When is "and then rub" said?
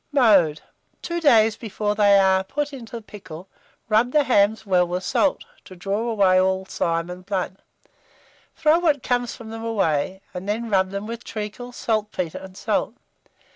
10.33-10.89